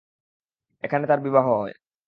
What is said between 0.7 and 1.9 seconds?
এখানে তার বিবাহ হয়।